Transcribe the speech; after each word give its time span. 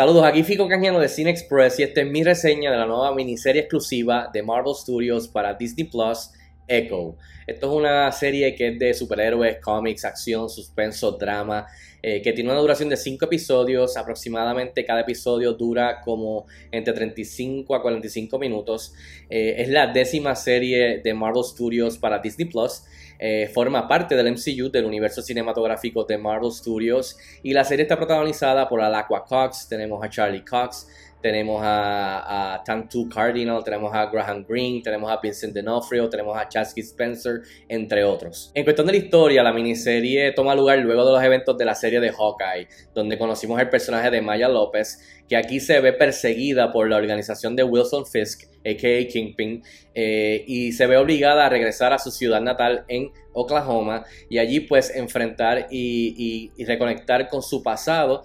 Saludos, 0.00 0.24
aquí 0.24 0.42
Fico 0.44 0.66
Canjiano 0.66 0.98
de 0.98 1.10
Cine 1.10 1.28
Express 1.28 1.78
y 1.78 1.82
esta 1.82 2.00
es 2.00 2.10
mi 2.10 2.24
reseña 2.24 2.70
de 2.70 2.78
la 2.78 2.86
nueva 2.86 3.14
miniserie 3.14 3.60
exclusiva 3.60 4.30
de 4.32 4.42
Marvel 4.42 4.74
Studios 4.74 5.28
para 5.28 5.52
Disney 5.52 5.84
Plus, 5.84 6.30
Echo. 6.70 7.16
Esto 7.46 7.66
es 7.66 7.76
una 7.76 8.12
serie 8.12 8.54
que 8.54 8.68
es 8.68 8.78
de 8.78 8.94
superhéroes, 8.94 9.58
cómics, 9.60 10.04
acción, 10.04 10.48
suspenso, 10.48 11.12
drama, 11.12 11.66
eh, 12.00 12.22
que 12.22 12.32
tiene 12.32 12.50
una 12.50 12.60
duración 12.60 12.88
de 12.88 12.96
5 12.96 13.24
episodios, 13.24 13.96
aproximadamente 13.96 14.84
cada 14.84 15.00
episodio 15.00 15.52
dura 15.54 16.00
como 16.00 16.46
entre 16.70 16.92
35 16.94 17.74
a 17.74 17.82
45 17.82 18.38
minutos. 18.38 18.94
Eh, 19.28 19.56
es 19.58 19.68
la 19.68 19.88
décima 19.88 20.36
serie 20.36 21.00
de 21.02 21.12
Marvel 21.12 21.42
Studios 21.42 21.98
para 21.98 22.20
Disney 22.20 22.48
Plus. 22.48 22.84
Eh, 23.18 23.50
forma 23.52 23.86
parte 23.86 24.16
del 24.16 24.28
MCU, 24.28 24.70
del 24.70 24.86
universo 24.86 25.20
cinematográfico 25.20 26.04
de 26.04 26.16
Marvel 26.16 26.50
Studios, 26.52 27.18
y 27.42 27.52
la 27.52 27.64
serie 27.64 27.82
está 27.82 27.98
protagonizada 27.98 28.66
por 28.66 28.80
Alaqua 28.80 29.26
Cox, 29.26 29.68
tenemos 29.68 30.02
a 30.02 30.08
Charlie 30.08 30.42
Cox, 30.42 30.88
tenemos 31.20 31.60
a, 31.62 32.54
a 32.54 32.64
Tantu 32.64 33.08
Cardinal, 33.08 33.62
tenemos 33.62 33.94
a 33.94 34.06
Graham 34.06 34.44
Greene, 34.48 34.80
tenemos 34.82 35.10
a 35.10 35.18
Vincent 35.20 35.54
D'Onofrio, 35.54 36.08
tenemos 36.08 36.36
a 36.36 36.48
Chasky 36.48 36.80
Spencer, 36.80 37.42
entre 37.68 38.04
otros. 38.04 38.50
En 38.54 38.64
cuestión 38.64 38.86
de 38.86 38.94
la 38.94 38.98
historia, 38.98 39.42
la 39.42 39.52
miniserie 39.52 40.32
toma 40.32 40.54
lugar 40.54 40.78
luego 40.78 41.04
de 41.04 41.12
los 41.12 41.22
eventos 41.22 41.56
de 41.58 41.64
la 41.64 41.74
serie 41.74 42.00
de 42.00 42.10
Hawkeye, 42.10 42.68
donde 42.94 43.18
conocimos 43.18 43.60
el 43.60 43.68
personaje 43.68 44.10
de 44.10 44.20
Maya 44.22 44.48
López, 44.48 45.24
que 45.28 45.36
aquí 45.36 45.60
se 45.60 45.80
ve 45.80 45.92
perseguida 45.92 46.72
por 46.72 46.88
la 46.88 46.96
organización 46.96 47.54
de 47.54 47.62
Wilson 47.62 48.06
Fisk, 48.06 48.50
a.k.a. 48.64 49.06
Kingpin, 49.08 49.62
eh, 49.94 50.44
y 50.46 50.72
se 50.72 50.86
ve 50.86 50.96
obligada 50.96 51.46
a 51.46 51.48
regresar 51.48 51.92
a 51.92 51.98
su 51.98 52.10
ciudad 52.10 52.40
natal 52.40 52.84
en 52.88 53.10
Oklahoma 53.32 54.04
y 54.28 54.38
allí 54.38 54.60
pues 54.60 54.94
enfrentar 54.94 55.66
y, 55.70 56.50
reconectar 56.64 57.28
con 57.28 57.42
su 57.42 57.62
pasado, 57.62 58.22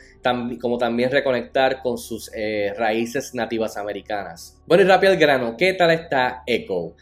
como 0.61 0.77
también 0.77 1.11
reconectar 1.11 1.81
con 1.81 1.97
sus 1.97 2.31
eh, 2.35 2.73
raíces 2.77 3.33
nativas 3.33 3.77
americanas. 3.77 4.61
Bueno 4.65 4.83
y 4.83 4.87
rápido 4.87 5.13
al 5.13 5.19
grano, 5.19 5.55
¿qué 5.57 5.73
tal 5.73 5.91
está 5.91 6.43
Echo? 6.45 6.95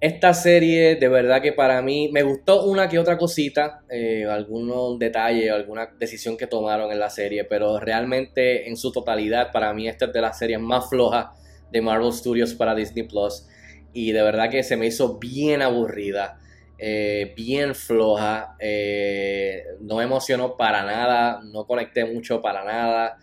Esta 0.00 0.32
serie 0.32 0.96
de 0.96 1.08
verdad 1.08 1.42
que 1.42 1.52
para 1.52 1.82
mí 1.82 2.08
me 2.10 2.22
gustó 2.22 2.64
una 2.64 2.88
que 2.88 2.98
otra 2.98 3.18
cosita, 3.18 3.82
eh, 3.90 4.24
algunos 4.24 4.98
detalles, 4.98 5.50
alguna 5.52 5.90
decisión 5.98 6.38
que 6.38 6.46
tomaron 6.46 6.90
en 6.90 6.98
la 6.98 7.10
serie, 7.10 7.44
pero 7.44 7.78
realmente 7.78 8.66
en 8.66 8.78
su 8.78 8.92
totalidad 8.92 9.52
para 9.52 9.74
mí 9.74 9.88
esta 9.88 10.06
es 10.06 10.12
de 10.14 10.22
las 10.22 10.38
series 10.38 10.58
más 10.58 10.88
flojas 10.88 11.26
de 11.70 11.82
Marvel 11.82 12.12
Studios 12.14 12.54
para 12.54 12.74
Disney 12.74 13.06
Plus 13.06 13.46
y 13.92 14.12
de 14.12 14.22
verdad 14.22 14.48
que 14.50 14.62
se 14.62 14.74
me 14.78 14.86
hizo 14.86 15.18
bien 15.18 15.60
aburrida, 15.60 16.38
eh, 16.78 17.34
bien 17.36 17.74
floja, 17.74 18.56
eh, 18.58 19.64
no 19.80 19.96
me 19.96 20.04
emocionó 20.04 20.56
para 20.56 20.82
nada, 20.82 21.42
no 21.44 21.66
conecté 21.66 22.06
mucho 22.06 22.40
para 22.40 22.64
nada. 22.64 23.18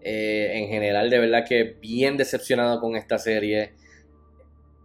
Eh, 0.00 0.52
en 0.58 0.68
general, 0.68 1.10
de 1.10 1.18
verdad 1.18 1.44
que 1.46 1.64
bien 1.80 2.16
decepcionado 2.16 2.80
con 2.80 2.96
esta 2.96 3.18
serie. 3.18 3.74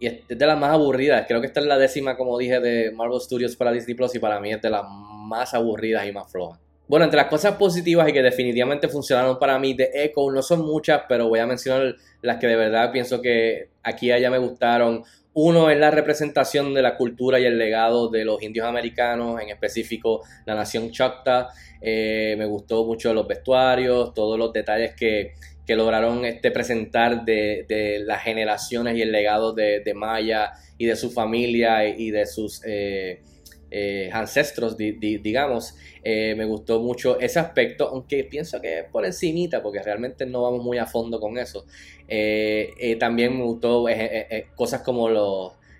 Y 0.01 0.07
es 0.07 0.27
de 0.27 0.47
las 0.47 0.57
más 0.57 0.71
aburridas. 0.71 1.25
Creo 1.27 1.39
que 1.41 1.47
esta 1.47 1.59
es 1.59 1.67
la 1.67 1.77
décima, 1.77 2.17
como 2.17 2.35
dije, 2.39 2.59
de 2.59 2.89
Marvel 2.89 3.21
Studios 3.21 3.55
para 3.55 3.71
Disney 3.71 3.93
Plus. 3.93 4.15
Y 4.15 4.19
para 4.19 4.39
mí 4.39 4.51
es 4.51 4.59
de 4.59 4.71
las 4.71 4.83
más 4.83 5.53
aburridas 5.53 6.07
y 6.07 6.11
más 6.11 6.29
flojas. 6.31 6.59
Bueno, 6.87 7.05
entre 7.05 7.17
las 7.17 7.27
cosas 7.27 7.53
positivas 7.53 8.09
y 8.09 8.11
que 8.11 8.23
definitivamente 8.23 8.89
funcionaron 8.89 9.37
para 9.37 9.59
mí 9.59 9.75
de 9.75 9.91
Echo 9.93 10.31
no 10.31 10.41
son 10.41 10.65
muchas, 10.65 11.03
pero 11.07 11.29
voy 11.29 11.37
a 11.37 11.45
mencionar 11.45 11.95
las 12.23 12.37
que 12.37 12.47
de 12.47 12.55
verdad 12.55 12.91
pienso 12.91 13.21
que 13.21 13.69
aquí 13.83 14.07
y 14.07 14.11
allá 14.11 14.31
me 14.31 14.39
gustaron. 14.39 15.03
Uno 15.33 15.69
es 15.69 15.77
la 15.77 15.91
representación 15.91 16.73
de 16.73 16.81
la 16.81 16.97
cultura 16.97 17.39
y 17.39 17.45
el 17.45 17.59
legado 17.59 18.09
de 18.09 18.25
los 18.25 18.41
indios 18.41 18.67
americanos, 18.67 19.39
en 19.39 19.49
específico 19.49 20.23
la 20.45 20.55
nación 20.55 20.89
Choctaw. 20.89 21.47
Eh, 21.79 22.35
me 22.39 22.45
gustó 22.45 22.83
mucho 22.85 23.13
los 23.13 23.27
vestuarios, 23.27 24.13
todos 24.15 24.37
los 24.37 24.51
detalles 24.51 24.95
que, 24.95 25.33
lograron 25.75 26.25
este, 26.25 26.51
presentar 26.51 27.25
de, 27.25 28.03
las 28.05 28.23
generaciones 28.23 28.95
y 28.97 29.01
el 29.01 29.11
legado 29.11 29.53
de, 29.53 29.93
Maya 29.95 30.51
y 30.77 30.85
de 30.85 30.95
su 30.95 31.11
familia 31.11 31.87
y 31.87 32.11
de 32.11 32.25
sus 32.25 32.61
eh, 32.65 33.21
eh, 33.69 34.09
ancestros, 34.11 34.75
digamos. 34.77 35.75
me 36.03 36.45
gustó 36.45 36.81
mucho 36.81 37.19
ese 37.19 37.39
aspecto, 37.39 37.87
aunque 37.87 38.23
pienso 38.23 38.59
que 38.61 38.85
por 38.91 39.05
encimita, 39.05 39.61
porque 39.61 39.81
realmente 39.81 40.25
no 40.25 40.43
vamos 40.43 40.63
muy 40.63 40.77
a 40.77 40.85
fondo 40.85 41.19
con 41.19 41.37
eso. 41.37 41.65
Eh, 42.13 42.73
eh, 42.77 42.97
también 42.97 43.37
me 43.37 43.45
gustó 43.45 43.87
eh, 43.87 44.47
cosas 44.55 44.81
como 44.81 45.09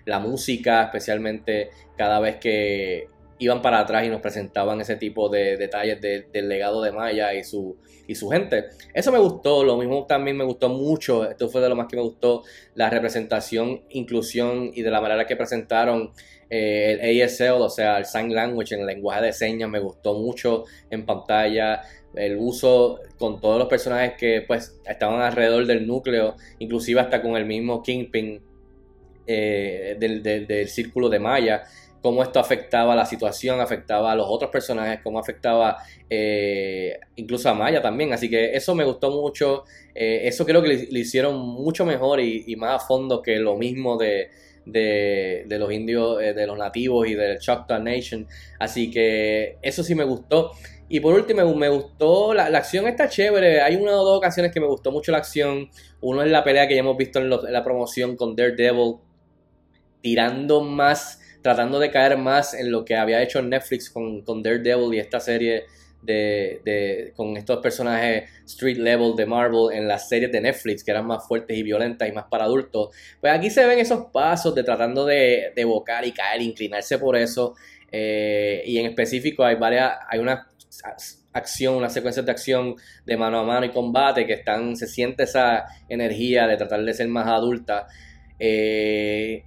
la 0.06 0.18
música, 0.18 0.84
especialmente 0.84 1.68
cada 1.94 2.20
vez 2.20 2.36
que 2.36 3.08
iban 3.38 3.62
para 3.62 3.80
atrás 3.80 4.04
y 4.04 4.08
nos 4.08 4.20
presentaban 4.20 4.80
ese 4.80 4.96
tipo 4.96 5.28
de 5.28 5.56
detalles 5.56 6.00
del 6.00 6.48
legado 6.48 6.82
de 6.82 6.92
Maya 6.92 7.34
y 7.34 7.44
su, 7.44 7.76
y 8.06 8.14
su 8.14 8.28
gente. 8.30 8.66
Eso 8.94 9.12
me 9.12 9.18
gustó, 9.18 9.64
lo 9.64 9.76
mismo 9.76 10.06
también 10.06 10.36
me 10.36 10.44
gustó 10.44 10.68
mucho, 10.68 11.28
esto 11.28 11.48
fue 11.48 11.60
de 11.60 11.68
lo 11.68 11.76
más 11.76 11.88
que 11.88 11.96
me 11.96 12.02
gustó, 12.02 12.42
la 12.74 12.90
representación, 12.90 13.82
inclusión 13.90 14.70
y 14.74 14.82
de 14.82 14.90
la 14.90 15.00
manera 15.00 15.26
que 15.26 15.36
presentaron 15.36 16.12
el 16.48 17.22
ASL, 17.22 17.62
o 17.62 17.70
sea, 17.70 17.96
el 17.96 18.04
Sign 18.04 18.34
Language 18.34 18.74
el 18.74 18.84
lenguaje 18.84 19.22
de 19.22 19.32
señas, 19.32 19.70
me 19.70 19.78
gustó 19.78 20.14
mucho 20.14 20.64
en 20.90 21.06
pantalla 21.06 21.82
el 22.14 22.36
uso 22.36 23.00
con 23.18 23.40
todos 23.40 23.58
los 23.58 23.68
personajes 23.68 24.14
que 24.18 24.44
pues 24.46 24.78
estaban 24.84 25.20
alrededor 25.20 25.66
del 25.66 25.86
núcleo, 25.86 26.36
inclusive 26.58 27.00
hasta 27.00 27.22
con 27.22 27.36
el 27.36 27.46
mismo 27.46 27.82
Kingpin 27.82 28.42
eh, 29.26 29.96
del, 29.98 30.68
círculo 30.68 31.08
de 31.08 31.18
Maya, 31.18 31.62
cómo 32.02 32.22
esto 32.22 32.40
afectaba 32.40 32.94
la 32.94 33.06
situación, 33.06 33.60
afectaba 33.60 34.12
a 34.12 34.16
los 34.16 34.26
otros 34.28 34.50
personajes, 34.50 35.00
cómo 35.02 35.18
afectaba 35.18 35.78
eh, 36.10 36.98
incluso 37.16 37.48
a 37.48 37.54
Maya 37.54 37.80
también. 37.80 38.12
Así 38.12 38.28
que 38.28 38.54
eso 38.54 38.74
me 38.74 38.84
gustó 38.84 39.10
mucho, 39.10 39.64
eh, 39.94 40.22
eso 40.24 40.44
creo 40.44 40.62
que 40.62 40.88
lo 40.90 40.98
hicieron 40.98 41.38
mucho 41.38 41.86
mejor 41.86 42.20
y, 42.20 42.54
más 42.56 42.82
a 42.82 42.86
fondo 42.86 43.22
que 43.22 43.36
lo 43.36 43.56
mismo 43.56 43.96
de, 43.96 44.28
de, 44.66 45.44
de 45.46 45.58
los 45.58 45.72
indios, 45.72 46.18
de 46.18 46.46
los 46.46 46.58
nativos 46.58 47.08
y 47.08 47.14
del 47.14 47.38
Choctaw 47.38 47.82
Nation. 47.82 48.26
Así 48.58 48.90
que 48.90 49.58
eso 49.62 49.82
sí 49.82 49.94
me 49.94 50.04
gustó. 50.04 50.52
Y 50.92 51.00
por 51.00 51.14
último, 51.14 51.54
me 51.54 51.70
gustó, 51.70 52.34
la, 52.34 52.44
acción 52.48 52.86
está 52.86 53.08
chévere. 53.08 53.62
Hay 53.62 53.76
una 53.76 53.92
o 53.92 54.04
dos 54.04 54.18
ocasiones 54.18 54.52
que 54.52 54.60
me 54.60 54.66
gustó 54.66 54.92
mucho 54.92 55.10
la 55.10 55.16
acción. 55.16 55.70
Uno 56.02 56.22
es 56.22 56.30
la 56.30 56.44
pelea 56.44 56.68
que 56.68 56.74
ya 56.74 56.80
hemos 56.80 56.98
visto 56.98 57.18
en, 57.18 57.30
la 57.30 57.64
promoción 57.64 58.14
con 58.14 58.36
Daredevil, 58.36 58.96
tirando 60.02 60.60
más, 60.60 61.18
tratando 61.42 61.78
de 61.78 61.90
caer 61.90 62.16
más 62.16 62.54
en 62.54 62.70
lo 62.70 62.84
que 62.84 62.96
había 62.96 63.22
hecho 63.22 63.42
Netflix 63.42 63.90
con, 63.90 64.42
Daredevil 64.42 64.94
y 64.94 64.98
esta 64.98 65.20
serie 65.20 65.64
de, 66.02 67.12
con 67.14 67.36
estos 67.36 67.58
personajes 67.60 68.28
street 68.46 68.78
level 68.78 69.14
de 69.14 69.26
Marvel 69.26 69.72
en 69.72 69.86
las 69.86 70.08
series 70.08 70.32
de 70.32 70.40
Netflix 70.40 70.82
que 70.82 70.90
eran 70.90 71.06
más 71.06 71.26
fuertes 71.26 71.56
y 71.56 71.62
violentas 71.62 72.08
y 72.08 72.12
más 72.12 72.24
para 72.30 72.44
adultos. 72.44 72.94
Pues 73.20 73.32
aquí 73.32 73.50
se 73.50 73.66
ven 73.66 73.78
esos 73.78 74.06
pasos 74.12 74.54
de 74.54 74.64
tratando 74.64 75.04
de, 75.04 75.52
evocar 75.56 76.06
y 76.06 76.12
caer, 76.12 76.42
inclinarse 76.42 76.98
por 76.98 77.16
eso. 77.16 77.54
Eh, 77.90 78.62
y 78.64 78.78
en 78.78 78.86
específico 78.86 79.44
hay 79.44 79.56
varias, 79.56 79.92
hay 80.08 80.18
unas 80.18 80.46
acción, 81.32 81.74
unas 81.74 81.92
secuencias 81.92 82.24
de 82.24 82.32
acción 82.32 82.76
de 83.04 83.16
mano 83.16 83.38
a 83.38 83.44
mano 83.44 83.66
y 83.66 83.70
combate 83.70 84.26
que 84.26 84.34
están, 84.34 84.76
se 84.76 84.86
siente 84.86 85.24
esa 85.24 85.66
energía 85.88 86.46
de 86.46 86.56
tratar 86.56 86.82
de 86.82 86.94
ser 86.94 87.08
más 87.08 87.26
adulta. 87.26 87.86
Eh, 88.38 89.44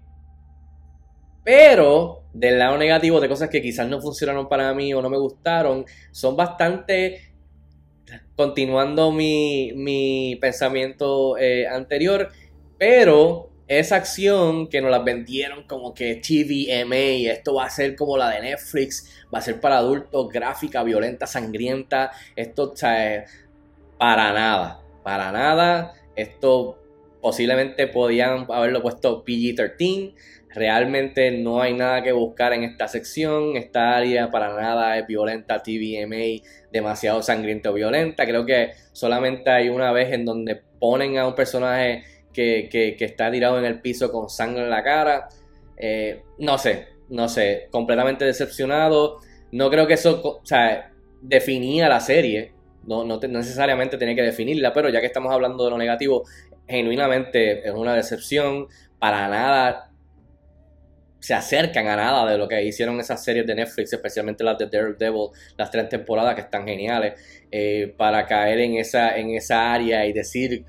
pero 1.46 2.24
del 2.34 2.58
lado 2.58 2.78
negativo 2.78 3.22
de 3.22 3.30
cosas 3.30 3.50
que 3.50 3.62
quizás 3.62 3.88
no 3.88 4.02
funcionaron 4.02 4.50
para 4.50 4.74
mí 4.74 4.94
o 4.94 5.02
no 5.02 5.12
me 5.12 5.18
gustaron, 5.18 5.86
son 6.12 6.36
bastante, 6.36 7.34
continuando 8.36 9.12
mi, 9.12 9.72
mi 9.76 10.38
pensamiento 10.42 11.38
eh, 11.38 11.68
anterior, 11.68 12.30
pero 12.80 13.52
esa 13.68 13.98
acción 13.98 14.68
que 14.68 14.82
nos 14.82 14.90
la 14.90 15.00
vendieron 15.00 15.68
como 15.68 15.94
que 15.94 16.16
TVMA, 16.16 17.32
esto 17.32 17.53
va 17.53 17.66
a 17.66 17.70
ser 17.70 17.96
como 17.96 18.18
la 18.18 18.32
de 18.32 18.41
Netflix, 18.41 19.24
va 19.34 19.38
a 19.38 19.41
ser 19.41 19.62
para 19.62 19.78
adultos, 19.78 20.28
gráfica, 20.30 20.84
violenta, 20.84 21.28
sangrienta, 21.28 22.12
esto, 22.36 22.72
o 22.72 22.76
sea, 22.76 23.24
para 24.00 24.34
nada, 24.34 24.82
para 25.03 25.32
nada, 25.32 25.94
esto 26.16 26.80
posiblemente 27.26 27.88
podían 27.88 28.46
haberlo 28.50 28.84
puesto 28.84 29.26
PG-13, 29.26 30.14
realmente 30.54 31.32
no 31.32 31.60
hay 31.60 31.74
nada 31.74 32.04
que 32.04 32.12
buscar 32.12 32.54
en 32.54 32.64
esta 32.64 32.88
sección, 32.88 33.58
esta 33.58 33.98
área 33.98 34.30
para 34.30 34.54
nada 34.54 34.96
es 35.00 35.08
violenta, 35.08 35.64
TVMA, 35.64 36.48
demasiado 36.72 37.24
sangrienta 37.24 37.72
o 37.72 37.74
violenta, 37.74 38.28
creo 38.28 38.46
que 38.46 38.74
solamente 38.92 39.50
hay 39.50 39.70
una 39.70 39.92
vez 39.92 40.14
en 40.14 40.24
donde 40.24 40.62
ponen 40.80 41.18
a 41.18 41.28
un 41.28 41.34
personaje 41.34 42.04
que, 42.32 42.96
está 43.00 43.32
tirado 43.32 43.58
en 43.58 43.66
el 43.66 43.82
piso 43.82 44.12
con 44.12 44.30
sangre 44.30 44.62
en 44.62 44.70
la 44.70 44.84
cara. 44.84 45.28
Eh, 45.78 46.22
no 46.38 46.60
sé, 46.60 46.90
no 47.10 47.28
sé, 47.28 47.70
completamente 47.72 48.24
decepcionado. 48.24 49.18
No 49.52 49.72
creo 49.72 49.88
que 49.88 49.96
eso, 49.96 50.22
o 50.24 50.46
sea, 50.46 50.92
definía 51.24 51.90
la 51.90 52.02
serie. 52.02 52.54
No, 52.85 53.03
no, 53.03 53.20
necesariamente 53.20 53.97
tenía 53.97 54.16
que 54.16 54.22
definirla, 54.22 54.72
pero 54.73 54.90
ya 54.90 54.99
que 55.02 55.08
estamos 55.08 55.34
hablando 55.34 55.64
de 55.64 55.72
lo 55.72 55.78
negativo, 55.78 56.23
genuinamente 56.67 57.67
es 57.67 57.73
una 57.73 57.96
decepción. 57.96 58.67
Para 58.99 59.28
nada 59.28 59.91
se 61.20 61.34
acercan 61.34 61.87
a 61.87 61.96
nada 61.96 62.32
de 62.32 62.37
lo 62.37 62.47
que 62.47 62.64
hicieron 62.64 62.99
esas 62.99 63.23
series 63.23 63.47
de 63.47 63.55
Netflix, 63.55 63.91
especialmente 63.91 64.43
las 64.43 64.59
de 64.59 64.67
Daredevil, 64.67 65.29
las 65.58 65.72
tres 65.72 65.90
temporadas 65.90 66.35
que 66.35 66.41
están 66.41 66.67
geniales, 66.67 67.20
eh, 67.52 67.96
para 67.97 68.28
caer 68.28 68.59
en 68.59 68.76
esa, 68.76 69.17
en 69.17 69.31
esa 69.31 69.73
área 69.73 70.05
y 70.05 70.14
decir, 70.14 70.64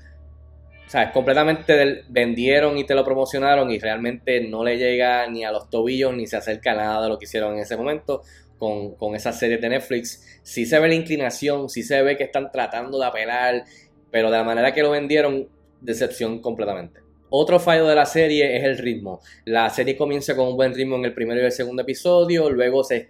o 0.87 0.89
sea, 0.89 1.11
completamente 1.11 2.05
vendieron 2.09 2.75
y 2.79 2.85
te 2.85 2.95
lo 2.95 3.05
promocionaron 3.05 3.69
y 3.69 3.77
realmente 3.77 4.41
no 4.41 4.63
le 4.63 4.77
llega 4.77 5.27
ni 5.27 5.45
a 5.45 5.51
los 5.51 5.69
tobillos 5.69 6.15
ni 6.15 6.25
se 6.25 6.37
acerca 6.37 6.71
a 6.71 6.75
nada 6.75 7.03
de 7.03 7.09
lo 7.09 7.19
que 7.19 7.25
hicieron 7.25 7.53
en 7.53 7.59
ese 7.59 7.77
momento 7.77 8.23
con, 8.57 8.95
con 8.95 9.15
esas 9.15 9.37
series 9.37 9.61
de 9.61 9.69
Netflix. 9.69 10.39
Sí 10.43 10.65
se 10.65 10.79
ve 10.79 10.87
la 10.87 10.95
inclinación, 10.95 11.69
sí 11.69 11.83
se 11.83 12.01
ve 12.01 12.17
que 12.17 12.23
están 12.23 12.51
tratando 12.51 12.99
de 12.99 13.05
apelar, 13.05 13.65
pero 14.11 14.31
de 14.31 14.37
la 14.37 14.43
manera 14.43 14.73
que 14.73 14.81
lo 14.81 14.91
vendieron, 14.91 15.47
decepción 15.81 16.39
completamente. 16.39 17.01
Otro 17.29 17.59
fallo 17.59 17.85
de 17.87 17.95
la 17.95 18.05
serie 18.05 18.57
es 18.57 18.63
el 18.63 18.77
ritmo. 18.77 19.21
La 19.45 19.69
serie 19.69 19.97
comienza 19.97 20.35
con 20.35 20.47
un 20.47 20.55
buen 20.55 20.73
ritmo 20.73 20.95
en 20.95 21.05
el 21.05 21.13
primero 21.13 21.41
y 21.41 21.45
el 21.45 21.51
segundo 21.51 21.81
episodio, 21.81 22.49
luego 22.49 22.83
se 22.83 23.09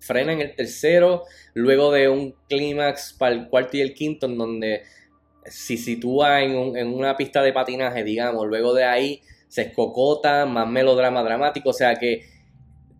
frena 0.00 0.34
en 0.34 0.42
el 0.42 0.54
tercero, 0.54 1.24
luego 1.54 1.90
de 1.90 2.08
un 2.08 2.34
clímax 2.46 3.14
para 3.18 3.34
el 3.34 3.48
cuarto 3.48 3.78
y 3.78 3.80
el 3.80 3.94
quinto, 3.94 4.26
en 4.26 4.36
donde 4.36 4.82
se 5.46 5.78
sitúa 5.78 6.42
en, 6.42 6.88
una 6.88 7.16
pista 7.16 7.42
de 7.42 7.52
patinaje, 7.52 8.04
digamos, 8.04 8.46
luego 8.46 8.74
de 8.74 8.84
ahí 8.84 9.22
se 9.48 9.62
escocota, 9.62 10.44
más 10.44 10.68
melodrama 10.68 11.22
dramático, 11.22 11.70
o 11.70 11.74
sea 11.74 11.94
que 11.96 12.22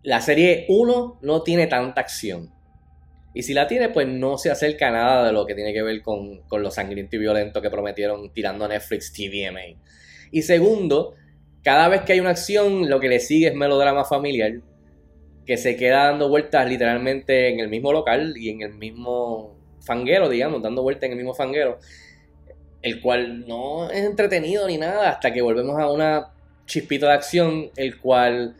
la 0.05 0.21
serie 0.21 0.65
1 0.69 1.19
no 1.21 1.41
tiene 1.41 1.67
tanta 1.67 2.01
acción. 2.01 2.53
Y 3.33 3.43
si 3.43 3.53
la 3.53 3.67
tiene, 3.67 3.89
pues 3.89 4.07
no 4.07 4.37
se 4.37 4.49
acerca 4.49 4.87
a 4.87 4.91
nada 4.91 5.25
de 5.25 5.33
lo 5.33 5.45
que 5.45 5.55
tiene 5.55 5.73
que 5.73 5.81
ver 5.81 6.01
con, 6.01 6.43
con 6.47 6.61
lo 6.61 6.71
sangriento 6.71 7.17
y 7.17 7.19
violento 7.19 7.61
que 7.61 7.69
prometieron 7.69 8.31
tirando 8.31 8.65
a 8.65 8.67
Netflix 8.69 9.11
TVMA. 9.11 9.77
Y 10.31 10.43
segundo, 10.43 11.15
cada 11.63 11.89
vez 11.89 12.03
que 12.03 12.13
hay 12.13 12.19
una 12.19 12.29
acción, 12.29 12.89
lo 12.89 12.99
que 12.99 13.09
le 13.09 13.19
sigue 13.19 13.47
es 13.47 13.55
melodrama 13.55 14.05
familiar, 14.05 14.53
que 15.45 15.57
se 15.57 15.75
queda 15.75 16.05
dando 16.05 16.29
vueltas 16.29 16.69
literalmente 16.69 17.49
en 17.49 17.59
el 17.59 17.67
mismo 17.67 17.91
local 17.91 18.35
y 18.37 18.49
en 18.49 18.61
el 18.61 18.73
mismo 18.73 19.57
fanguero, 19.81 20.29
digamos, 20.29 20.61
dando 20.61 20.81
vueltas 20.81 21.05
en 21.05 21.11
el 21.11 21.17
mismo 21.17 21.33
fanguero, 21.33 21.79
el 22.81 23.01
cual 23.01 23.47
no 23.47 23.89
es 23.89 24.05
entretenido 24.05 24.67
ni 24.67 24.77
nada 24.77 25.09
hasta 25.09 25.33
que 25.33 25.41
volvemos 25.41 25.79
a 25.79 25.91
una 25.91 26.31
chispita 26.67 27.07
de 27.07 27.13
acción, 27.13 27.71
el 27.75 27.99
cual 27.99 28.55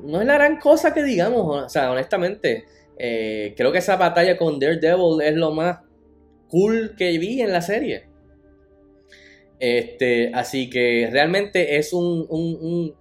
no 0.00 0.20
es 0.20 0.26
la 0.26 0.34
gran 0.34 0.58
cosa 0.58 0.92
que 0.94 1.02
digamos, 1.02 1.64
o 1.64 1.68
sea, 1.68 1.90
honestamente, 1.90 2.64
eh, 2.98 3.54
creo 3.56 3.72
que 3.72 3.78
esa 3.78 3.96
batalla 3.96 4.36
con 4.36 4.58
Daredevil 4.58 5.22
es 5.22 5.34
lo 5.34 5.52
más 5.52 5.78
cool 6.48 6.94
que 6.96 7.18
vi 7.18 7.40
en 7.40 7.52
la 7.52 7.62
serie. 7.62 8.08
Este, 9.58 10.32
así 10.34 10.68
que 10.68 11.08
realmente 11.10 11.76
es 11.76 11.92
un, 11.92 12.94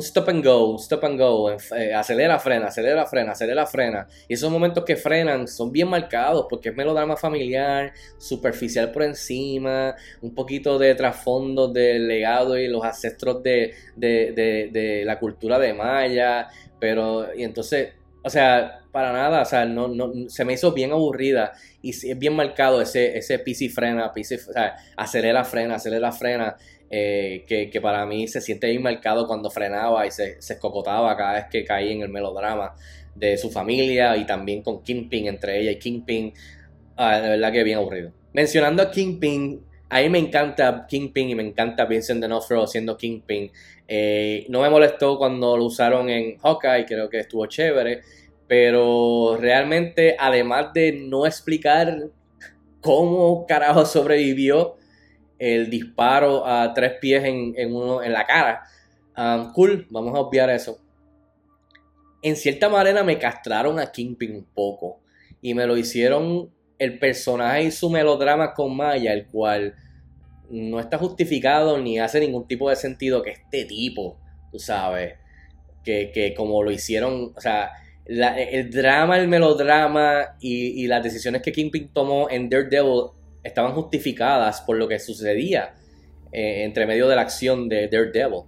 stop 0.00 0.28
and 0.28 0.44
go, 0.44 0.76
stop 0.78 1.04
and 1.04 1.18
go, 1.18 1.50
eh, 1.50 1.94
acelera, 1.94 2.38
frena, 2.38 2.66
acelera, 2.66 3.06
frena, 3.06 3.32
acelera, 3.32 3.66
frena. 3.66 4.06
Y 4.28 4.34
esos 4.34 4.50
momentos 4.50 4.84
que 4.84 4.96
frenan 4.96 5.46
son 5.46 5.70
bien 5.70 5.88
marcados 5.88 6.46
porque 6.48 6.70
es 6.70 6.76
melodrama 6.76 7.16
familiar, 7.16 7.92
superficial 8.18 8.90
por 8.90 9.02
encima, 9.02 9.94
un 10.20 10.34
poquito 10.34 10.78
de 10.78 10.94
trasfondo 10.94 11.68
del 11.68 12.08
legado 12.08 12.58
y 12.58 12.68
los 12.68 12.84
ancestros 12.84 13.42
de, 13.42 13.74
de, 13.96 14.70
de, 14.72 15.02
la 15.04 15.18
cultura 15.18 15.58
de 15.58 15.72
Maya, 15.72 16.48
pero 16.78 17.34
y 17.34 17.44
entonces 17.44 17.90
o 18.26 18.30
sea, 18.30 18.80
para 18.90 19.12
nada, 19.12 19.42
o 19.42 19.44
sea, 19.44 19.66
no, 19.66 19.86
no, 19.86 20.10
se 20.28 20.46
me 20.46 20.54
hizo 20.54 20.72
bien 20.72 20.92
aburrida 20.92 21.52
y 21.82 21.90
es 21.90 22.18
bien 22.18 22.34
marcado 22.34 22.80
ese, 22.80 23.18
ese 23.18 23.38
PC 23.38 23.68
frena, 23.68 24.10
PC, 24.14 24.36
o 24.36 24.52
sea, 24.52 24.76
acelera, 24.96 25.44
frena, 25.44 25.74
acelera, 25.74 26.10
frena, 26.10 26.56
eh, 26.96 27.44
que, 27.72 27.80
para 27.80 28.06
mí 28.06 28.28
se 28.28 28.40
siente 28.40 28.68
bien 28.68 28.80
marcado 28.80 29.26
cuando 29.26 29.50
frenaba 29.50 30.06
y 30.06 30.12
se, 30.12 30.40
se 30.40 30.52
escocotaba 30.52 31.16
cada 31.16 31.32
vez 31.32 31.46
que 31.50 31.64
caía 31.64 31.90
en 31.90 32.02
el 32.02 32.08
melodrama 32.08 32.76
de 33.16 33.36
su 33.36 33.50
familia 33.50 34.16
y 34.16 34.24
también 34.24 34.62
con 34.62 34.80
Kingpin, 34.84 35.26
entre 35.26 35.60
ella 35.60 35.72
y 35.72 35.78
Kingpin, 35.80 36.32
ah, 36.96 37.18
de 37.18 37.30
verdad 37.30 37.50
que 37.50 37.64
bien 37.64 37.78
aburrido. 37.78 38.12
Mencionando 38.32 38.80
a 38.80 38.92
Kingpin, 38.92 39.60
a 39.88 40.02
mí 40.02 40.08
me 40.08 40.20
encanta 40.20 40.86
Kingpin 40.88 41.30
y 41.30 41.34
me 41.34 41.42
encanta 41.42 41.84
Vincent 41.84 42.20
D'Onofrio 42.20 42.64
siendo 42.68 42.96
Kingpin. 42.96 43.50
Eh, 43.88 44.46
no 44.48 44.62
me 44.62 44.70
molestó 44.70 45.18
cuando 45.18 45.56
lo 45.56 45.64
usaron 45.64 46.08
en 46.08 46.38
Hawkeye, 46.38 46.86
creo 46.86 47.10
que 47.10 47.18
estuvo 47.18 47.46
chévere. 47.46 48.02
Pero 48.46 49.36
realmente, 49.40 50.14
además 50.16 50.72
de 50.74 50.92
no 50.92 51.26
explicar 51.26 52.04
cómo 52.80 53.46
carajo 53.48 53.84
sobrevivió 53.84 54.76
el 55.38 55.70
disparo 55.70 56.46
a 56.46 56.72
tres 56.74 56.94
pies 57.00 57.24
en, 57.24 57.74
uno, 57.74 58.02
en 58.02 58.12
la 58.12 58.26
cara, 58.26 58.62
um, 59.16 59.52
cool, 59.52 59.86
vamos 59.90 60.14
a 60.14 60.20
obviar 60.20 60.50
eso. 60.50 60.78
En 62.22 62.36
cierta 62.36 62.68
manera 62.68 63.02
me 63.02 63.18
castraron 63.18 63.78
a 63.78 63.92
Kingpin 63.92 64.36
un 64.36 64.44
poco 64.44 65.00
y 65.42 65.54
me 65.54 65.66
lo 65.66 65.76
hicieron 65.76 66.50
el 66.78 66.98
personaje 66.98 67.64
y 67.64 67.70
su 67.70 67.90
melodrama 67.90 68.54
con 68.54 68.76
Maya, 68.76 69.12
el 69.12 69.26
cual 69.26 69.74
no 70.50 70.80
está 70.80 70.98
justificado 70.98 71.78
ni 71.78 71.98
hace 71.98 72.20
ningún 72.20 72.46
tipo 72.46 72.70
de 72.70 72.76
sentido 72.76 73.22
que 73.22 73.30
este 73.30 73.64
tipo, 73.64 74.18
tú 74.50 74.58
sabes, 74.58 75.14
que, 75.84 76.10
que 76.12 76.34
como 76.34 76.62
lo 76.62 76.70
hicieron, 76.70 77.32
o 77.36 77.40
sea, 77.40 77.70
el 78.06 78.70
drama, 78.70 79.18
el 79.18 79.28
melodrama 79.28 80.36
y, 80.40 80.86
las 80.86 81.02
decisiones 81.02 81.42
que 81.42 81.52
Kingpin 81.52 81.88
tomó 81.88 82.28
en 82.30 82.48
Daredevil 82.50 83.10
estaban 83.44 83.72
justificadas 83.72 84.62
por 84.62 84.76
lo 84.76 84.88
que 84.88 84.98
sucedía 84.98 85.74
eh, 86.32 86.64
entre 86.64 86.86
medio 86.86 87.06
de 87.06 87.14
la 87.14 87.22
acción 87.22 87.68
de 87.68 87.88
Daredevil. 87.88 88.42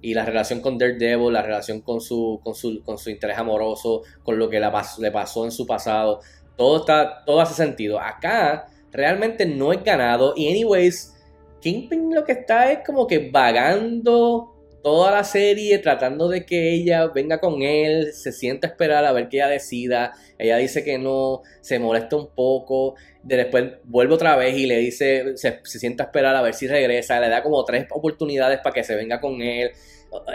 Y 0.00 0.14
la 0.14 0.24
relación 0.24 0.60
con 0.60 0.78
Daredevil, 0.78 1.32
la 1.32 1.42
relación 1.42 1.80
con 1.80 2.00
su, 2.00 2.40
con 2.44 2.54
su, 2.54 2.82
con 2.84 2.98
su 2.98 3.10
interés 3.10 3.38
amoroso, 3.38 4.02
con 4.22 4.38
lo 4.38 4.48
que 4.48 4.60
le 4.60 5.10
pasó 5.10 5.44
en 5.44 5.50
su 5.50 5.66
pasado, 5.66 6.20
todo, 6.56 6.80
está, 6.80 7.24
todo 7.24 7.40
hace 7.40 7.54
sentido. 7.54 7.98
Acá 7.98 8.68
realmente 8.92 9.46
no 9.46 9.72
es 9.72 9.82
ganado 9.82 10.34
y 10.36 10.48
anyways, 10.48 11.14
Kingpin 11.60 12.14
lo 12.14 12.24
que 12.24 12.32
está 12.32 12.70
es 12.70 12.80
como 12.84 13.06
que 13.06 13.30
vagando 13.30 14.51
toda 14.82 15.10
la 15.10 15.24
serie 15.24 15.78
tratando 15.78 16.28
de 16.28 16.44
que 16.44 16.72
ella 16.72 17.06
venga 17.06 17.38
con 17.38 17.62
él, 17.62 18.12
se 18.12 18.32
sienta 18.32 18.66
a 18.66 18.70
esperar 18.70 19.04
a 19.04 19.12
ver 19.12 19.28
que 19.28 19.38
ella 19.38 19.48
decida. 19.48 20.12
Ella 20.38 20.56
dice 20.56 20.84
que 20.84 20.98
no, 20.98 21.42
se 21.60 21.78
molesta 21.78 22.16
un 22.16 22.34
poco. 22.34 22.94
después 23.22 23.74
vuelve 23.84 24.14
otra 24.14 24.36
vez 24.36 24.56
y 24.56 24.66
le 24.66 24.78
dice, 24.78 25.36
se, 25.36 25.60
sienta 25.64 26.04
a 26.04 26.06
esperar 26.06 26.34
a 26.36 26.42
ver 26.42 26.54
si 26.54 26.66
regresa. 26.66 27.20
Le 27.20 27.28
da 27.28 27.42
como 27.42 27.64
tres 27.64 27.86
oportunidades 27.90 28.60
para 28.60 28.74
que 28.74 28.84
se 28.84 28.94
venga 28.96 29.20
con 29.20 29.40
él. 29.40 29.70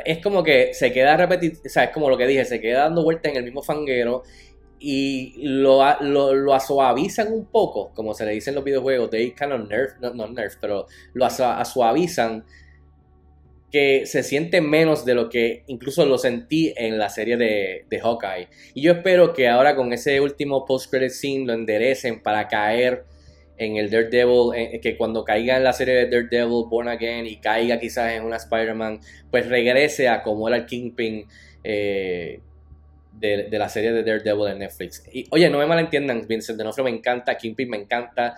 Es 0.05 0.19
como 0.19 0.43
que 0.43 0.73
se 0.73 0.91
queda 0.91 1.17
repetido, 1.17 1.61
o 1.63 1.69
sea, 1.69 1.83
es 1.83 1.91
como 1.91 2.09
lo 2.09 2.17
que 2.17 2.25
dije, 2.25 2.45
se 2.45 2.59
queda 2.59 2.83
dando 2.83 3.03
vueltas 3.03 3.31
en 3.31 3.37
el 3.37 3.43
mismo 3.43 3.61
fanguero 3.61 4.23
y 4.79 5.33
lo, 5.37 5.81
lo, 6.01 6.33
lo 6.33 6.59
suavizan 6.59 7.31
un 7.31 7.45
poco, 7.45 7.91
como 7.93 8.13
se 8.13 8.25
le 8.25 8.31
dice 8.31 8.51
en 8.51 8.55
los 8.55 8.63
videojuegos, 8.63 9.09
they 9.09 9.31
kind 9.31 9.51
of 9.51 9.67
nerf, 9.67 9.93
no, 9.99 10.27
nerf, 10.27 10.55
pero 10.59 10.85
lo 11.13 11.27
suavizan 11.29 12.43
que 13.71 14.05
se 14.05 14.23
siente 14.23 14.61
menos 14.61 15.03
de 15.05 15.13
lo 15.13 15.29
que 15.29 15.63
incluso 15.67 16.05
lo 16.05 16.17
sentí 16.17 16.73
en 16.77 16.97
la 16.97 17.09
serie 17.09 17.35
de, 17.37 17.85
de 17.89 17.99
Hawkeye. 17.99 18.47
Y 18.73 18.81
yo 18.81 18.93
espero 18.93 19.33
que 19.33 19.49
ahora 19.49 19.75
con 19.75 19.91
ese 19.91 20.21
último 20.21 20.65
post-credit 20.65 21.11
scene 21.11 21.45
lo 21.45 21.53
enderecen 21.53 22.21
para 22.21 22.47
caer 22.47 23.03
en 23.57 23.75
el 23.75 23.89
Daredevil, 23.89 24.79
que 24.81 24.95
cuando 24.97 25.23
caiga 25.23 25.57
en 25.57 25.63
la 25.63 25.73
serie 25.73 25.95
de 25.95 26.05
Daredevil 26.05 26.65
Born 26.69 26.87
Again 26.87 27.25
y 27.25 27.37
caiga 27.37 27.79
quizás 27.79 28.13
en 28.13 28.23
una 28.23 28.37
Spider-Man, 28.37 28.99
pues 29.31 29.47
regrese 29.47 30.07
a 30.07 30.21
como 30.21 30.47
era 30.47 30.57
el 30.57 30.65
Kingpin 30.65 31.25
eh, 31.63 32.39
de, 33.13 33.47
de, 33.49 33.59
la 33.59 33.67
serie 33.67 33.91
de 33.91 34.03
Daredevil 34.03 34.51
en 34.51 34.59
Netflix. 34.59 35.03
Y 35.11 35.25
oye, 35.31 35.49
no 35.49 35.57
me 35.57 35.65
malentiendan, 35.65 36.27
Vincent 36.27 36.57
D'Onofrio 36.57 36.85
me 36.85 36.91
encanta, 36.91 37.35
Kingpin 37.35 37.69
me 37.69 37.77
encanta, 37.77 38.35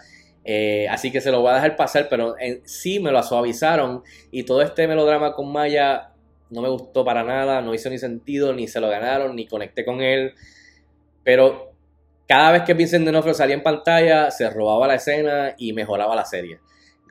eh, 0.52 0.88
así 0.90 1.12
que 1.12 1.22
se 1.22 1.30
lo 1.30 1.42
voy 1.42 1.52
a 1.52 1.56
dejar 1.56 1.76
pasar, 1.76 2.08
pero 2.10 2.36
en, 2.40 2.68
sí 2.68 3.00
me 3.00 3.12
lo 3.12 3.22
suavizaron 3.22 4.02
y 4.32 4.46
todo 4.46 4.64
este 4.64 4.88
melodrama 4.88 5.34
con 5.34 5.52
Maya 5.52 6.10
no 6.50 6.64
me 6.64 6.70
gustó 6.70 7.06
para 7.06 7.24
nada, 7.24 7.62
no 7.62 7.76
hizo 7.76 7.88
ni 7.92 8.00
sentido, 8.00 8.52
ni 8.52 8.68
se 8.68 8.80
lo 8.80 8.90
ganaron, 8.90 9.36
ni 9.36 9.46
conecté 9.46 9.86
con 9.86 10.02
él. 10.02 10.34
Pero 11.24 11.74
cada 12.28 12.52
vez 12.52 12.64
que 12.64 12.74
Vincent 12.74 13.06
D'Onofrio 13.06 13.36
salía 13.36 13.54
en 13.54 13.62
pantalla, 13.62 14.32
se 14.32 14.50
robaba 14.50 14.88
la 14.88 14.96
escena 14.96 15.54
y 15.56 15.72
mejoraba 15.74 16.16
la 16.16 16.26
serie. 16.26 16.58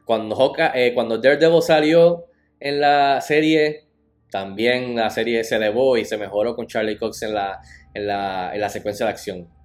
Cuando, 0.05 0.53
eh, 0.75 0.91
cuando 0.93 1.19
Daredevil 1.19 1.63
salió 1.63 2.25
en 2.59 2.81
la 2.81 3.21
serie, 3.21 3.85
también 4.33 4.97
la 4.97 5.11
serie 5.11 5.45
se 5.45 5.55
elevó 5.55 5.97
y 5.97 6.05
se 6.05 6.17
mejoró 6.17 6.57
con 6.57 6.67
Charlie 6.67 6.99
Cox 6.99 7.23
en 7.23 7.35
la, 7.35 7.61
en 7.95 8.09
la, 8.09 8.51
en 8.53 8.61
la 8.61 8.69
secuencia 8.69 9.07
de 9.07 9.13
acción. 9.13 9.58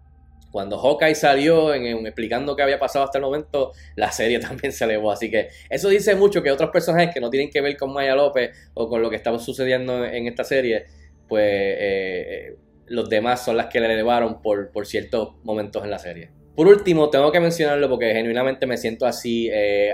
Cuando 0.53 0.77
Hawkeye 0.77 1.15
salió 1.15 1.73
en, 1.73 2.05
explicando 2.05 2.55
qué 2.55 2.61
había 2.61 2.77
pasado 2.77 3.03
hasta 3.03 3.17
el 3.17 3.23
momento, 3.23 3.71
la 3.95 4.11
serie 4.11 4.37
también 4.39 4.71
se 4.71 4.83
elevó. 4.83 5.11
Así 5.11 5.31
que 5.31 5.49
eso 5.67 5.89
dice 5.89 6.13
mucho 6.13 6.43
que 6.43 6.51
otros 6.51 6.69
personajes 6.69 7.11
que 7.11 7.19
no 7.19 7.31
tienen 7.31 7.49
que 7.49 7.59
ver 7.59 7.75
con 7.75 7.91
Maya 7.91 8.13
López 8.13 8.55
o 8.75 8.87
con 8.87 9.01
lo 9.01 9.09
que 9.09 9.15
estaba 9.15 9.39
sucediendo 9.39 10.05
en 10.05 10.27
esta 10.27 10.43
serie, 10.43 10.85
pues 11.27 11.43
eh, 11.43 11.77
eh, 11.79 12.55
los 12.85 13.09
demás 13.09 13.43
son 13.43 13.57
las 13.57 13.65
que 13.65 13.79
le 13.79 13.91
elevaron 13.91 14.43
por, 14.43 14.69
ciertos 14.85 15.33
momentos 15.41 15.83
en 15.83 15.89
la 15.89 15.97
serie. 15.97 16.29
Por 16.55 16.67
último, 16.67 17.09
tengo 17.09 17.31
que 17.31 17.39
mencionarlo 17.39 17.89
porque 17.89 18.13
genuinamente 18.13 18.67
me 18.67 18.77
siento 18.77 19.07
así. 19.07 19.49
Eh, 19.51 19.91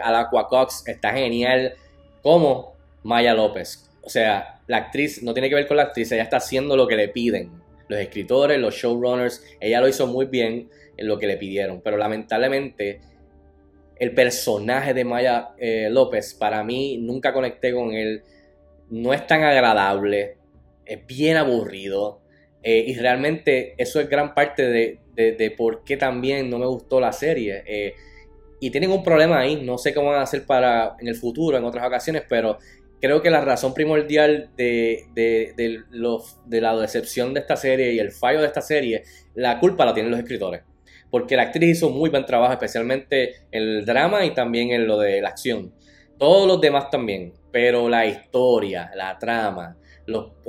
Cox 0.50 0.84
está 0.88 1.14
genial 1.14 1.74
como 2.22 2.74
Maya 3.04 3.34
López. 3.34 3.90
O 4.02 4.10
sea, 4.10 4.60
la 4.68 4.76
actriz 4.76 5.24
no 5.24 5.34
tiene 5.34 5.48
que 5.48 5.56
ver 5.56 5.68
con 5.68 5.78
la 5.78 5.84
actriz, 5.84 6.12
ella 6.12 6.24
está 6.24 6.36
haciendo 6.36 6.76
lo 6.76 6.86
que 6.86 6.98
le 6.98 7.08
piden. 7.08 7.59
Los 7.90 8.00
escritores, 8.00 8.58
los 8.60 8.76
showrunners, 8.76 9.44
ella 9.60 9.82
lo 9.82 9.90
hizo 9.90 10.08
muy 10.08 10.28
bien 10.28 10.70
en 10.96 11.08
lo 11.08 11.20
que 11.20 11.28
le 11.28 11.36
pidieron, 11.36 11.82
pero 11.82 11.98
lamentablemente 11.98 13.02
el 14.00 14.14
personaje 14.14 14.94
de 14.94 15.04
Maya 15.04 15.50
eh, 15.58 15.90
López, 15.92 16.34
para 16.34 16.64
mí 16.64 16.98
nunca 16.98 17.34
conecté 17.34 17.74
con 17.74 17.92
él, 17.92 18.24
no 18.90 19.14
es 19.14 19.28
tan 19.28 19.44
agradable, 19.44 20.38
es 20.86 21.06
bien 21.06 21.38
aburrido. 21.38 22.22
Eh, 22.62 22.86
y 22.88 22.96
realmente 22.96 23.74
eso 23.78 24.02
es 24.02 24.10
gran 24.10 24.34
parte 24.34 24.68
de, 24.68 25.00
de, 25.16 25.52
por 25.52 25.84
qué 25.84 25.96
también 25.96 26.50
no 26.50 26.60
me 26.60 26.66
gustó 26.66 27.00
la 27.00 27.12
serie. 27.12 27.64
Eh, 27.66 27.94
y 28.62 28.72
tienen 28.72 28.92
un 28.92 29.04
problema 29.04 29.40
ahí, 29.40 29.62
no 29.62 29.78
sé 29.78 29.94
cómo 29.94 30.10
van 30.10 30.20
a 30.20 30.24
hacer 30.24 30.46
para 30.46 30.96
en 31.00 31.08
el 31.08 31.16
futuro, 31.16 31.58
en 31.58 31.64
otras 31.64 31.86
ocasiones, 31.86 32.24
pero 32.28 32.58
creo 33.02 33.22
que 33.22 33.30
la 33.30 33.42
razón 33.42 33.74
primordial 33.74 34.50
de, 34.56 35.06
de, 35.14 35.54
de, 35.56 35.84
de 36.46 36.62
la 36.62 36.76
decepción 36.76 37.34
de 37.34 37.40
esta 37.42 37.56
serie 37.56 37.94
y 37.94 38.00
el 38.00 38.12
fallo 38.12 38.42
de 38.42 38.48
esta 38.48 38.62
serie, 38.62 39.04
la 39.36 39.60
culpa 39.60 39.86
la 39.86 39.94
tienen 39.94 40.12
los 40.12 40.20
escritores. 40.20 40.64
Porque 41.10 41.36
la 41.36 41.44
actriz 41.44 41.78
hizo 41.78 41.90
muy 41.90 42.10
buen 42.10 42.26
trabajo, 42.26 42.54
especialmente 42.54 43.36
en 43.52 43.64
el 43.64 43.86
drama 43.86 44.26
y 44.26 44.34
también 44.34 44.72
en 44.72 44.88
lo 44.88 45.00
de 45.00 45.22
la 45.22 45.30
acción. 45.30 45.74
Todos 46.18 46.48
los 46.48 46.62
demás 46.62 46.90
también, 46.90 47.34
pero 47.52 47.90
la 47.90 48.06
historia, 48.06 48.92
la 48.96 49.18
trama, 49.18 49.78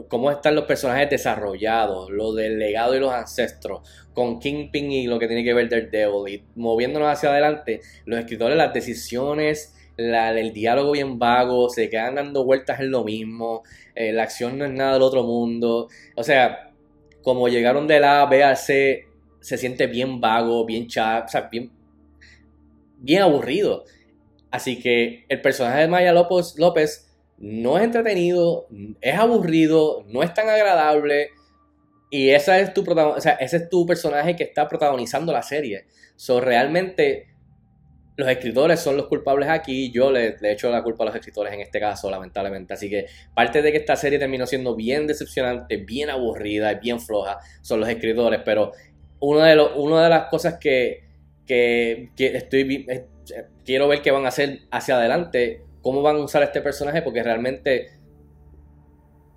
cómo 0.09 0.31
están 0.31 0.55
los 0.55 0.65
personajes 0.65 1.11
desarrollados, 1.11 2.11
lo 2.11 2.33
del 2.33 2.59
legado 2.59 2.97
y 2.97 3.01
los 3.01 3.13
ancestros, 3.13 3.89
con 4.13 4.39
Kingpin 4.39 4.91
y 4.91 5.07
lo 5.07 5.19
que 5.19 5.27
tiene 5.27 5.45
que 5.45 5.55
ver 5.55 5.69
Daredevil, 5.69 6.35
y 6.35 6.45
moviéndonos 6.57 7.09
hacia 7.09 7.31
adelante, 7.31 7.81
los 8.05 8.19
escritores, 8.19 8.57
las 8.57 8.73
decisiones, 8.73 9.77
el 9.97 10.53
diálogo 10.53 10.93
bien 10.93 11.19
vago, 11.19 11.69
se 11.69 11.91
quedan 11.91 12.15
dando 12.15 12.45
vueltas 12.45 12.81
en 12.81 12.91
lo 12.91 13.05
mismo, 13.05 13.63
eh, 13.95 14.13
la 14.13 14.23
acción 14.25 14.59
no 14.59 14.65
es 14.65 14.73
nada 14.73 14.95
del 14.95 15.03
otro 15.03 15.25
mundo, 15.25 15.89
o 16.17 16.23
sea, 16.23 16.73
como 17.23 17.49
llegaron 17.49 17.87
de 17.87 18.01
la 18.01 18.23
A, 18.23 18.27
B 18.27 18.43
a 18.43 18.57
C, 18.57 19.07
se 19.41 19.59
siente 19.59 19.87
bien 19.87 20.21
vago, 20.21 20.65
bien 20.65 20.87
chat, 20.87 21.27
o 21.27 21.29
sea, 21.29 21.49
bien, 21.51 21.71
bien 22.99 23.23
aburrido. 23.23 23.85
Así 24.51 24.81
que 24.81 25.25
el 25.29 25.41
personaje 25.41 25.81
de 25.81 25.89
Maya 25.89 26.13
López, 26.13 26.59
López 26.59 27.11
no 27.39 27.79
es 27.79 27.85
entretenido, 27.85 28.67
es 29.01 29.15
aburrido, 29.15 30.05
no 30.09 30.23
es 30.23 30.35
tan 30.35 30.49
agradable. 30.49 31.31
Y 32.11 32.31
esa 32.31 32.59
es 32.59 32.75
tu 32.75 32.83
o 32.83 33.21
sea, 33.21 33.33
ese 33.35 33.57
es 33.59 33.69
tu 33.71 33.87
personaje 33.87 34.35
que 34.37 34.45
está 34.45 34.69
protagonizando 34.69 35.33
la 35.33 35.43
serie. 35.43 35.87
So, 36.17 36.41
realmente 36.41 37.29
los 38.21 38.29
escritores 38.29 38.79
son 38.79 38.97
los 38.97 39.09
culpables 39.09 39.49
aquí. 39.49 39.91
Yo 39.91 40.13
le, 40.13 40.37
le 40.41 40.53
echo 40.53 40.71
la 40.71 40.83
culpa 40.83 41.03
a 41.05 41.07
los 41.07 41.17
escritores 41.17 41.53
en 41.53 41.61
este 41.61 41.81
caso, 41.81 42.11
lamentablemente. 42.11 42.75
Así 42.75 42.89
que 42.89 43.07
parte 43.35 43.63
de 43.63 43.73
que 43.73 43.79
esta 43.79 43.97
serie 43.97 44.19
terminó 44.19 44.47
siendo 44.47 44.77
bien 44.77 45.07
decepcionante, 45.07 45.79
bien 45.79 46.11
aburrida 46.11 46.73
y 46.73 46.79
bien 46.79 47.01
floja 47.01 47.39
son 47.63 47.81
los 47.81 47.89
escritores. 47.89 48.41
Pero 48.45 48.73
uno 49.21 49.41
de 49.41 49.57
los, 49.57 49.73
una 49.77 50.05
de 50.05 50.09
las 50.09 50.29
cosas 50.29 50.59
que, 50.59 51.09
estoy 51.47 52.87
eh, 52.89 53.07
quiero 53.65 53.89
ver 53.89 54.03
que 54.03 54.11
van 54.11 54.25
a 54.25 54.29
hacer 54.29 54.61
hacia 54.71 54.97
adelante 54.97 55.65
cómo 55.83 56.03
van 56.03 56.17
a 56.17 56.21
usar 56.21 56.43
este 56.43 56.61
personaje, 56.61 57.03
porque 57.03 57.23
realmente 57.23 57.99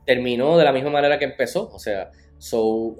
terminó 0.05 0.57
de 0.57 0.63
la 0.65 0.73
misma 0.73 0.89
manera 0.89 1.17
que 1.17 1.25
empezó. 1.25 1.69
O 1.71 1.79
sea, 1.79 2.11
so, 2.37 2.97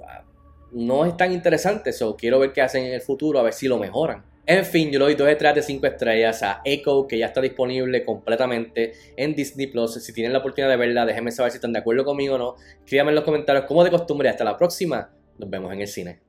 no 0.72 1.04
es 1.04 1.16
tan 1.16 1.32
interesante. 1.32 1.92
So, 1.92 2.16
quiero 2.16 2.38
ver 2.38 2.52
qué 2.52 2.62
hacen 2.62 2.84
en 2.84 2.94
el 2.94 3.00
futuro, 3.00 3.38
a 3.38 3.42
ver 3.42 3.52
si 3.52 3.68
lo 3.68 3.78
mejoran. 3.78 4.33
En 4.46 4.66
fin, 4.66 4.90
yo 4.90 4.98
le 4.98 5.06
doy 5.06 5.14
2 5.14 5.26
detrás 5.26 5.54
de 5.54 5.62
5 5.62 5.86
estrellas 5.86 6.42
a 6.42 6.60
Echo, 6.66 7.06
que 7.08 7.16
ya 7.16 7.26
está 7.26 7.40
disponible 7.40 8.04
completamente 8.04 8.92
en 9.16 9.34
Disney 9.34 9.68
Plus. 9.68 9.94
Si 9.94 10.12
tienen 10.12 10.34
la 10.34 10.40
oportunidad 10.40 10.68
de 10.68 10.76
verla, 10.76 11.06
déjenme 11.06 11.32
saber 11.32 11.50
si 11.50 11.56
están 11.56 11.72
de 11.72 11.78
acuerdo 11.78 12.04
conmigo 12.04 12.34
o 12.34 12.38
no. 12.38 12.54
Escríbanme 12.84 13.12
en 13.12 13.14
los 13.16 13.24
comentarios 13.24 13.64
como 13.64 13.82
de 13.82 13.90
costumbre. 13.90 14.28
Hasta 14.28 14.44
la 14.44 14.58
próxima. 14.58 15.10
Nos 15.38 15.48
vemos 15.48 15.72
en 15.72 15.80
el 15.80 15.88
cine. 15.88 16.23